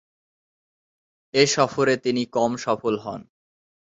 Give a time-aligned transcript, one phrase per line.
[1.33, 3.21] এ সফরে তিনি কম সফল হন।